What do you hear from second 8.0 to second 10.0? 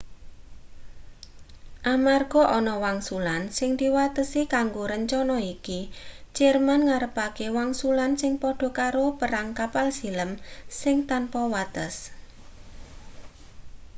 sing padha karo perang kapal